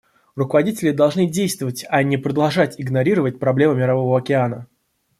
[0.33, 4.65] Руководители должны действовать, а не продолжать игнорировать проблемы Мирового океана.